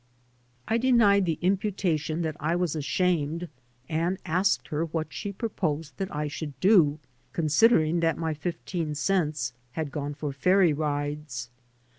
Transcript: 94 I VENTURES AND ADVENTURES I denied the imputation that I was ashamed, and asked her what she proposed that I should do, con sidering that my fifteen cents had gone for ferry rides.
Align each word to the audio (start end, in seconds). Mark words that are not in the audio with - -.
94 0.67 0.73
I 0.73 0.77
VENTURES 0.79 0.87
AND 0.87 0.87
ADVENTURES 0.87 0.87
I 0.87 0.87
denied 0.89 1.25
the 1.25 1.45
imputation 1.45 2.21
that 2.23 2.35
I 2.39 2.55
was 2.55 2.75
ashamed, 2.75 3.49
and 3.87 4.17
asked 4.25 4.67
her 4.69 4.85
what 4.85 5.13
she 5.13 5.31
proposed 5.31 5.97
that 5.97 6.15
I 6.15 6.27
should 6.27 6.59
do, 6.59 6.97
con 7.33 7.45
sidering 7.45 8.01
that 8.01 8.17
my 8.17 8.33
fifteen 8.33 8.95
cents 8.95 9.53
had 9.73 9.91
gone 9.91 10.15
for 10.15 10.33
ferry 10.33 10.73
rides. 10.73 11.51